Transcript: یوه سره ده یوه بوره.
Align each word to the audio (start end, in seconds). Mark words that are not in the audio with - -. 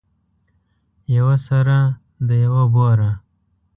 یوه 1.15 1.35
سره 1.47 1.77
ده 2.27 2.35
یوه 2.45 2.63
بوره. 2.73 3.11